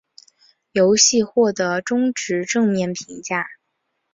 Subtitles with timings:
[0.71, 3.47] 游戏获得中至正面评价。